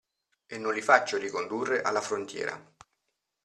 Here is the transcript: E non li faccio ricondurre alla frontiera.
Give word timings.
E 0.47 0.57
non 0.57 0.73
li 0.73 0.81
faccio 0.81 1.17
ricondurre 1.17 1.83
alla 1.83 2.01
frontiera. 2.01 2.59